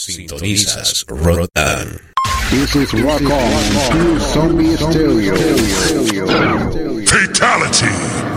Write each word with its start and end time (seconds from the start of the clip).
Sintonizas 0.00 1.04
Rotan. 1.08 2.00
This 2.50 2.74
is 2.74 2.90
Rock 3.02 3.20
On, 3.20 4.18
Zombie 4.18 4.74
Stereo. 4.74 5.34
Fatality. 7.04 7.84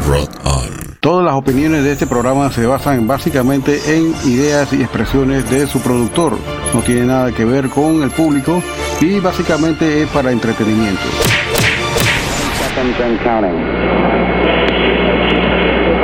Rotan. 0.05 0.97
Todas 0.99 1.23
las 1.23 1.35
opiniones 1.35 1.85
de 1.85 1.93
este 1.93 2.05
programa 2.05 2.51
se 2.51 2.65
basan 2.65 3.07
básicamente 3.07 3.79
en 3.95 4.13
ideas 4.25 4.73
y 4.73 4.81
expresiones 4.81 5.49
de 5.49 5.65
su 5.65 5.79
productor. 5.79 6.37
No 6.73 6.81
tiene 6.81 7.05
nada 7.05 7.31
que 7.31 7.45
ver 7.45 7.69
con 7.69 8.03
el 8.03 8.11
público 8.11 8.61
y 8.99 9.21
básicamente 9.21 10.03
es 10.03 10.09
para 10.09 10.33
entretenimiento. 10.33 11.01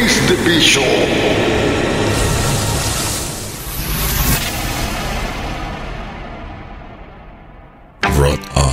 is 0.00 0.28
the 0.28 0.36
bishop? 0.44 0.82
brought 8.16 8.56
up. 8.56 8.69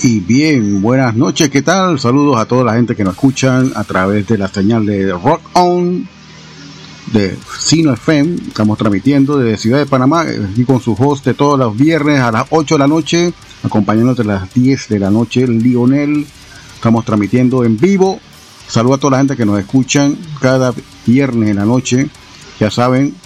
Y 0.00 0.20
bien, 0.20 0.80
buenas 0.80 1.16
noches, 1.16 1.50
¿qué 1.50 1.60
tal? 1.60 1.98
Saludos 1.98 2.38
a 2.38 2.46
toda 2.46 2.62
la 2.62 2.74
gente 2.74 2.94
que 2.94 3.02
nos 3.02 3.14
escuchan 3.14 3.72
a 3.74 3.82
través 3.82 4.28
de 4.28 4.38
la 4.38 4.46
señal 4.46 4.86
de 4.86 5.10
Rock 5.10 5.40
On 5.54 6.06
de 7.12 7.36
Sino 7.58 7.94
FM. 7.94 8.36
Estamos 8.46 8.78
transmitiendo 8.78 9.38
desde 9.38 9.58
Ciudad 9.58 9.78
de 9.78 9.86
Panamá, 9.86 10.20
aquí 10.20 10.64
con 10.64 10.80
su 10.80 10.92
host 10.92 11.24
de 11.24 11.34
todos 11.34 11.58
los 11.58 11.76
viernes 11.76 12.20
a 12.20 12.30
las 12.30 12.44
8 12.50 12.76
de 12.76 12.78
la 12.78 12.86
noche, 12.86 13.32
acompañándote 13.64 14.22
a 14.22 14.26
las 14.26 14.54
10 14.54 14.88
de 14.88 14.98
la 15.00 15.10
noche, 15.10 15.48
Lionel. 15.48 16.24
Estamos 16.76 17.04
transmitiendo 17.04 17.64
en 17.64 17.76
vivo. 17.76 18.20
Saludos 18.68 18.98
a 18.98 19.00
toda 19.00 19.10
la 19.10 19.18
gente 19.18 19.36
que 19.36 19.46
nos 19.46 19.58
escuchan 19.58 20.16
cada 20.40 20.72
viernes 21.06 21.48
en 21.48 21.56
la 21.56 21.64
noche. 21.64 22.08
Ya 22.60 22.70
saben, 22.70 23.16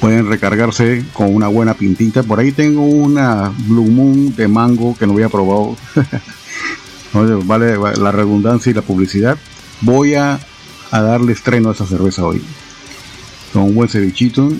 pueden 0.00 0.28
recargarse 0.28 1.04
con 1.12 1.34
una 1.34 1.48
buena 1.48 1.74
pintita. 1.74 2.22
Por 2.22 2.40
ahí 2.40 2.52
tengo 2.52 2.82
una 2.82 3.52
Blue 3.66 3.90
Moon 3.90 4.34
de 4.34 4.48
mango 4.48 4.96
que 4.96 5.06
no 5.06 5.14
había 5.14 5.28
probado. 5.28 5.76
Vale 7.44 7.76
la 7.76 8.12
redundancia 8.12 8.70
y 8.70 8.74
la 8.74 8.82
publicidad. 8.82 9.38
Voy 9.80 10.14
a, 10.14 10.38
a 10.90 11.00
darle 11.00 11.32
estreno 11.32 11.70
a 11.70 11.72
esa 11.72 11.86
cerveza 11.86 12.24
hoy. 12.24 12.42
Con 13.52 13.62
un 13.62 13.74
buen 13.74 13.88
cevichito. 13.88 14.50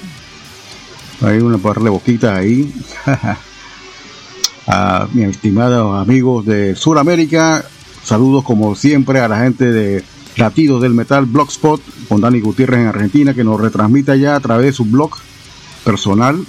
Hay 1.21 1.39
una 1.39 1.59
par 1.59 1.81
de 1.81 1.91
boquitas 1.91 2.37
ahí. 2.37 2.73
a 4.67 5.09
mis 5.13 5.29
estimados 5.29 6.01
amigos 6.01 6.45
de 6.45 6.77
Sudamérica. 6.77 7.65
Saludos 8.05 8.45
como 8.45 8.75
siempre 8.75 9.21
a 9.21 9.29
la 9.29 9.41
gente 9.41 9.71
de 9.71 10.05
Latidos 10.37 10.83
del 10.83 10.95
Metal 10.95 11.25
Blogspot 11.25 11.83
con 12.09 12.21
Dani 12.21 12.41
Gutiérrez 12.41 12.81
en 12.81 12.87
Argentina 12.87 13.35
que 13.35 13.45
nos 13.45 13.61
retransmite 13.61 14.19
ya 14.21 14.37
a 14.37 14.41
través 14.41 14.67
de 14.67 14.73
su 14.73 14.85
blog 14.85 15.17
personal. 15.89 16.45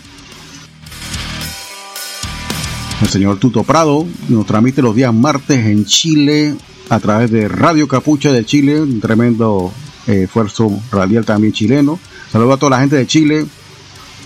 El 3.01 3.07
señor 3.07 3.39
Tuto 3.39 3.63
Prado 3.63 4.05
nos 4.27 4.45
transmite 4.45 4.81
los 4.81 4.93
días 4.93 5.13
martes 5.13 5.65
en 5.65 5.85
Chile 5.85 6.55
a 6.89 6.99
través 6.99 7.31
de 7.31 7.47
Radio 7.47 7.87
Capucha 7.87 8.33
de 8.33 8.43
Chile, 8.43 8.81
un 8.81 8.99
tremendo 8.99 9.71
eh, 10.07 10.23
esfuerzo 10.23 10.69
radial 10.91 11.23
también 11.23 11.53
chileno. 11.53 11.97
Saludos 12.29 12.55
a 12.55 12.59
toda 12.59 12.71
la 12.71 12.79
gente 12.81 12.97
de 12.97 13.07
Chile. 13.07 13.45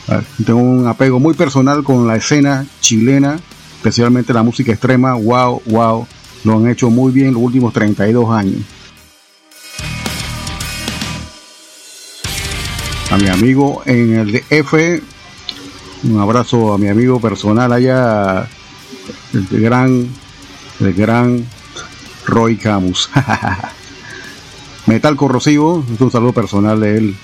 Ah, 0.07 0.21
Tengo 0.43 0.59
un 0.59 0.87
apego 0.87 1.19
muy 1.19 1.35
personal 1.35 1.83
con 1.83 2.07
la 2.07 2.15
escena 2.15 2.65
chilena, 2.81 3.39
especialmente 3.75 4.33
la 4.33 4.41
música 4.41 4.71
extrema. 4.71 5.13
Wow, 5.13 5.61
wow, 5.67 6.07
lo 6.43 6.57
han 6.57 6.67
hecho 6.69 6.89
muy 6.89 7.11
bien 7.11 7.35
los 7.35 7.43
últimos 7.43 7.71
32 7.71 8.31
años. 8.31 8.63
A 13.13 13.17
mi 13.17 13.27
amigo 13.27 13.83
en 13.85 14.15
el 14.15 14.31
DF. 14.31 14.73
Un 16.05 16.19
abrazo 16.19 16.73
a 16.73 16.79
mi 16.79 16.87
amigo 16.87 17.21
personal 17.21 17.71
allá, 17.71 18.47
el 19.33 19.61
gran, 19.61 20.07
el 20.79 20.93
gran 20.93 21.45
Roy 22.25 22.57
Camus. 22.57 23.11
Metal 24.87 25.15
Corrosivo, 25.15 25.85
es 25.93 26.01
un 26.01 26.09
saludo 26.09 26.33
personal 26.33 26.79
de 26.79 26.97
él. 26.97 27.15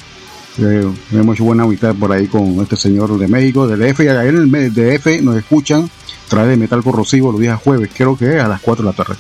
Eh, 0.60 0.88
hemos 1.12 1.40
buena 1.40 1.64
amistad 1.64 1.96
por 1.96 2.12
ahí 2.12 2.28
con 2.28 2.60
este 2.62 2.76
señor 2.76 3.18
de 3.18 3.28
México, 3.28 3.66
del 3.66 3.80
DF. 3.80 4.02
Y 4.02 4.08
en 4.08 4.56
el 4.56 4.74
DF 4.74 5.24
nos 5.24 5.38
escuchan 5.38 5.86
a 5.86 6.30
través 6.30 6.52
de 6.52 6.58
Metal 6.58 6.84
Corrosivo 6.84 7.32
los 7.32 7.42
días 7.42 7.60
jueves, 7.60 7.90
creo 7.92 8.16
que 8.16 8.40
a 8.40 8.48
las 8.48 8.62
4 8.62 8.86
de 8.86 8.92
la 8.92 8.96
tarde. 8.96 9.16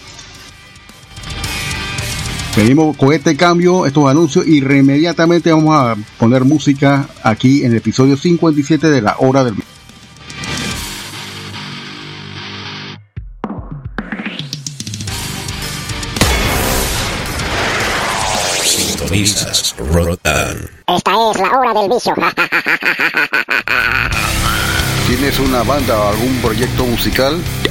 Venimos 2.55 2.97
con 2.97 3.13
este 3.13 3.37
cambio, 3.37 3.85
estos 3.85 4.09
anuncios 4.09 4.45
y 4.47 4.57
inmediatamente 4.57 5.51
vamos 5.51 5.75
a 5.75 5.95
poner 6.17 6.43
música 6.43 7.07
aquí 7.23 7.63
en 7.63 7.71
el 7.71 7.77
episodio 7.77 8.17
57 8.17 8.89
de 8.89 9.01
la 9.01 9.15
hora 9.19 9.43
del 9.43 9.55
Sintonizas 18.63 19.75
Rotan. 19.77 20.69
Esta 20.87 21.11
es 21.31 21.39
la 21.39 21.59
hora 21.59 21.73
del 21.79 21.89
vicio. 21.89 22.13
¿Tienes 25.07 25.39
una 25.39 25.63
banda 25.63 25.97
o 25.99 26.09
algún 26.09 26.35
proyecto 26.41 26.85
musical? 26.85 27.37